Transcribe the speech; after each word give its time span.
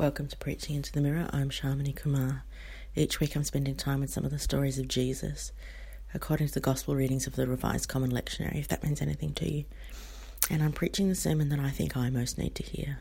Welcome 0.00 0.28
to 0.28 0.36
Preaching 0.38 0.76
into 0.76 0.90
the 0.90 1.02
Mirror. 1.02 1.28
I'm 1.30 1.50
Shamini 1.50 1.94
Kumar. 1.94 2.44
Each 2.96 3.20
week 3.20 3.36
I'm 3.36 3.44
spending 3.44 3.74
time 3.74 4.00
with 4.00 4.08
some 4.08 4.24
of 4.24 4.30
the 4.30 4.38
stories 4.38 4.78
of 4.78 4.88
Jesus, 4.88 5.52
according 6.14 6.46
to 6.46 6.54
the 6.54 6.58
Gospel 6.58 6.94
readings 6.94 7.26
of 7.26 7.36
the 7.36 7.46
Revised 7.46 7.90
Common 7.90 8.10
Lectionary, 8.10 8.58
if 8.58 8.68
that 8.68 8.82
means 8.82 9.02
anything 9.02 9.34
to 9.34 9.52
you. 9.52 9.66
And 10.48 10.62
I'm 10.62 10.72
preaching 10.72 11.10
the 11.10 11.14
sermon 11.14 11.50
that 11.50 11.58
I 11.58 11.68
think 11.68 11.98
I 11.98 12.08
most 12.08 12.38
need 12.38 12.54
to 12.54 12.62
hear. 12.62 13.00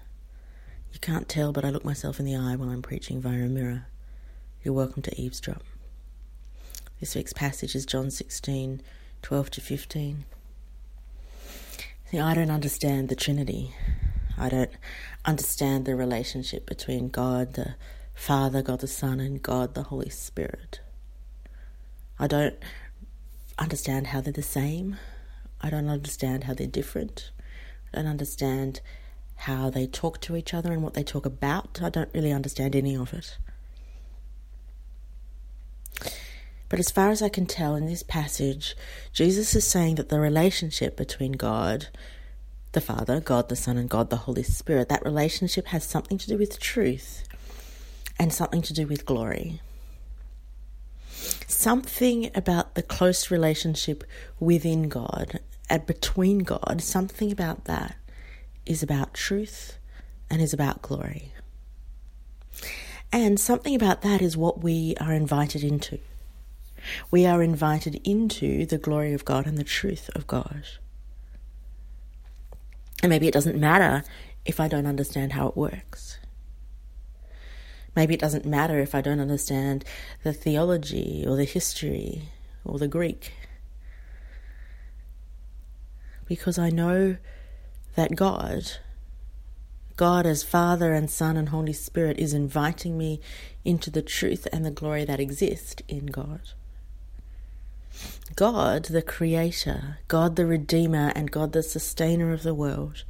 You 0.91 0.99
can't 0.99 1.29
tell, 1.29 1.53
but 1.53 1.63
I 1.63 1.69
look 1.69 1.85
myself 1.85 2.19
in 2.19 2.25
the 2.25 2.35
eye 2.35 2.57
while 2.57 2.69
I'm 2.69 2.81
preaching 2.81 3.21
via 3.21 3.45
a 3.45 3.47
mirror. 3.47 3.85
You're 4.61 4.73
welcome 4.73 5.01
to 5.03 5.21
eavesdrop. 5.21 5.63
This 6.99 7.15
week's 7.15 7.31
passage 7.31 7.75
is 7.75 7.85
John 7.85 8.11
16, 8.11 8.81
12 9.21 9.51
to 9.51 9.61
15. 9.61 10.25
See, 12.11 12.19
I 12.19 12.33
don't 12.33 12.51
understand 12.51 13.07
the 13.07 13.15
Trinity. 13.15 13.73
I 14.39 14.49
don't 14.49 14.71
understand 15.25 15.85
the 15.85 15.95
relationship 15.95 16.65
between 16.65 17.09
God 17.09 17.53
the 17.53 17.75
Father, 18.15 18.61
God 18.61 18.79
the 18.79 18.87
Son, 18.87 19.19
and 19.19 19.41
God 19.41 19.75
the 19.75 19.83
Holy 19.83 20.09
Spirit. 20.09 20.79
I 22.17 22.27
don't 22.27 22.55
understand 23.57 24.07
how 24.07 24.21
they're 24.21 24.33
the 24.33 24.41
same. 24.41 24.97
I 25.61 25.69
don't 25.69 25.89
understand 25.89 26.45
how 26.45 26.53
they're 26.53 26.67
different. 26.67 27.31
I 27.93 27.97
don't 27.97 28.07
understand 28.07 28.81
how 29.35 29.69
they 29.69 29.87
talk 29.87 30.19
to 30.21 30.35
each 30.35 30.53
other 30.53 30.71
and 30.71 30.83
what 30.83 30.93
they 30.93 31.03
talk 31.03 31.25
about. 31.25 31.79
I 31.81 31.89
don't 31.89 32.13
really 32.13 32.31
understand 32.31 32.75
any 32.75 32.95
of 32.95 33.13
it. 33.13 33.37
But 36.67 36.79
as 36.79 36.91
far 36.91 37.09
as 37.09 37.21
I 37.21 37.29
can 37.29 37.45
tell 37.45 37.75
in 37.75 37.87
this 37.87 38.03
passage, 38.03 38.75
Jesus 39.11 39.55
is 39.55 39.65
saying 39.65 39.95
that 39.95 40.09
the 40.09 40.19
relationship 40.19 40.95
between 40.95 41.31
God 41.31 41.87
the 42.71 42.81
Father, 42.81 43.19
God 43.19 43.49
the 43.49 43.55
Son, 43.55 43.77
and 43.77 43.89
God 43.89 44.09
the 44.09 44.17
Holy 44.17 44.43
Spirit, 44.43 44.89
that 44.89 45.03
relationship 45.03 45.67
has 45.67 45.83
something 45.83 46.17
to 46.17 46.27
do 46.27 46.37
with 46.37 46.59
truth 46.59 47.23
and 48.19 48.33
something 48.33 48.61
to 48.63 48.73
do 48.73 48.85
with 48.85 49.05
glory. 49.05 49.61
Something 51.47 52.29
about 52.35 52.75
the 52.75 52.83
close 52.83 53.31
relationship 53.31 54.03
within 54.39 54.87
God 54.87 55.39
and 55.69 55.85
between 55.85 56.39
God, 56.39 56.81
something 56.81 57.31
about 57.31 57.65
that 57.65 57.95
is 58.65 58.83
about 58.83 59.13
truth 59.13 59.77
and 60.29 60.41
is 60.41 60.53
about 60.53 60.81
glory. 60.81 61.33
And 63.11 63.39
something 63.39 63.73
about 63.73 64.03
that 64.03 64.21
is 64.21 64.37
what 64.37 64.63
we 64.63 64.95
are 65.01 65.13
invited 65.13 65.63
into. 65.63 65.99
We 67.09 67.25
are 67.25 67.41
invited 67.41 67.99
into 68.03 68.65
the 68.65 68.77
glory 68.77 69.13
of 69.13 69.25
God 69.25 69.47
and 69.47 69.57
the 69.57 69.63
truth 69.63 70.09
of 70.15 70.27
God. 70.27 70.63
And 73.01 73.09
maybe 73.09 73.27
it 73.27 73.33
doesn't 73.33 73.57
matter 73.57 74.03
if 74.45 74.59
I 74.59 74.67
don't 74.67 74.85
understand 74.85 75.33
how 75.33 75.47
it 75.47 75.57
works. 75.57 76.17
Maybe 77.95 78.13
it 78.13 78.19
doesn't 78.19 78.45
matter 78.45 78.79
if 78.79 78.93
I 78.93 79.01
don't 79.01 79.19
understand 79.19 79.83
the 80.23 80.33
theology 80.33 81.25
or 81.27 81.35
the 81.35 81.45
history 81.45 82.29
or 82.63 82.77
the 82.77 82.87
Greek. 82.87 83.33
Because 86.25 86.59
I 86.59 86.69
know 86.69 87.17
that 87.95 88.15
God, 88.15 88.73
God 89.95 90.25
as 90.25 90.43
Father 90.43 90.93
and 90.93 91.09
Son 91.09 91.35
and 91.35 91.49
Holy 91.49 91.73
Spirit, 91.73 92.19
is 92.19 92.33
inviting 92.33 92.97
me 92.97 93.19
into 93.65 93.89
the 93.89 94.01
truth 94.01 94.47
and 94.53 94.65
the 94.65 94.71
glory 94.71 95.05
that 95.05 95.19
exist 95.19 95.81
in 95.87 96.05
God. 96.05 96.41
God, 98.35 98.85
the 98.85 99.01
Creator, 99.01 99.99
God, 100.07 100.35
the 100.35 100.45
Redeemer, 100.45 101.11
and 101.15 101.31
God, 101.31 101.51
the 101.51 101.63
Sustainer 101.63 102.31
of 102.31 102.43
the 102.43 102.53
world, 102.53 103.03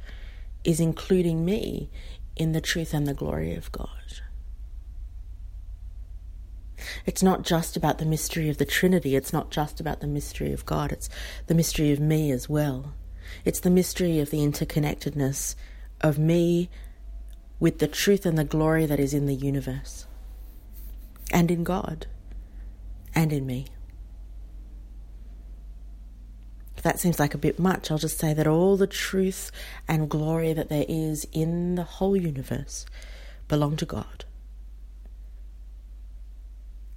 is 0.64 0.80
including 0.80 1.44
me 1.44 1.90
in 2.36 2.52
the 2.52 2.60
truth 2.60 2.94
and 2.94 3.06
the 3.06 3.14
glory 3.14 3.54
of 3.54 3.70
God. 3.70 3.88
It's 7.04 7.22
not 7.22 7.42
just 7.42 7.76
about 7.76 7.98
the 7.98 8.06
mystery 8.06 8.48
of 8.48 8.58
the 8.58 8.64
Trinity, 8.64 9.14
it's 9.14 9.32
not 9.32 9.50
just 9.50 9.80
about 9.80 10.00
the 10.00 10.06
mystery 10.06 10.52
of 10.52 10.66
God, 10.66 10.92
it's 10.92 11.08
the 11.46 11.54
mystery 11.54 11.92
of 11.92 12.00
me 12.00 12.30
as 12.30 12.48
well. 12.48 12.94
It's 13.44 13.60
the 13.60 13.70
mystery 13.70 14.18
of 14.18 14.30
the 14.30 14.38
interconnectedness 14.38 15.54
of 16.00 16.18
me 16.18 16.70
with 17.58 17.78
the 17.78 17.86
truth 17.86 18.24
and 18.24 18.38
the 18.38 18.44
glory 18.44 18.86
that 18.86 18.98
is 18.98 19.12
in 19.12 19.26
the 19.26 19.34
universe, 19.34 20.06
and 21.30 21.50
in 21.50 21.62
God, 21.62 22.06
and 23.14 23.32
in 23.32 23.46
me. 23.46 23.66
If 26.80 26.84
that 26.84 26.98
seems 26.98 27.20
like 27.20 27.34
a 27.34 27.38
bit 27.38 27.58
much, 27.58 27.90
I'll 27.90 27.98
just 27.98 28.18
say 28.18 28.32
that 28.32 28.46
all 28.46 28.78
the 28.78 28.86
truth 28.86 29.52
and 29.86 30.08
glory 30.08 30.54
that 30.54 30.70
there 30.70 30.86
is 30.88 31.26
in 31.30 31.74
the 31.74 31.82
whole 31.82 32.16
universe 32.16 32.86
belong 33.48 33.76
to 33.76 33.84
God. 33.84 34.24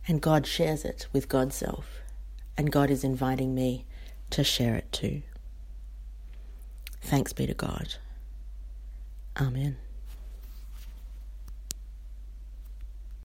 And 0.08 0.22
God 0.22 0.48
shares 0.48 0.86
it 0.86 1.08
with 1.12 1.28
God's 1.28 1.58
self, 1.58 2.00
and 2.56 2.72
God 2.72 2.90
is 2.90 3.04
inviting 3.04 3.54
me 3.54 3.86
to 4.30 4.42
share 4.42 4.76
it 4.76 4.90
too. 4.94 5.22
Thanks 7.02 7.34
be 7.34 7.46
to 7.46 7.54
God. 7.54 7.96
Amen. 9.36 9.76